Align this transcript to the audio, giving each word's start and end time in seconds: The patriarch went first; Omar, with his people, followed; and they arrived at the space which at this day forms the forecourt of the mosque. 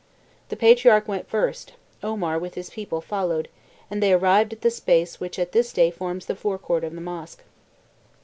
The 0.49 0.55
patriarch 0.55 1.07
went 1.07 1.29
first; 1.29 1.73
Omar, 2.01 2.39
with 2.39 2.55
his 2.55 2.71
people, 2.71 3.01
followed; 3.01 3.49
and 3.91 4.01
they 4.01 4.13
arrived 4.13 4.51
at 4.51 4.61
the 4.61 4.71
space 4.71 5.19
which 5.19 5.37
at 5.37 5.51
this 5.51 5.71
day 5.71 5.91
forms 5.91 6.25
the 6.25 6.35
forecourt 6.35 6.83
of 6.83 6.95
the 6.95 7.01
mosque. 7.01 7.43